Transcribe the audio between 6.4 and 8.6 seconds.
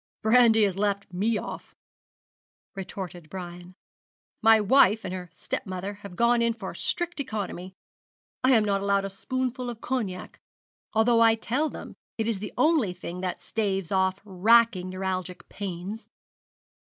in for strict economy. I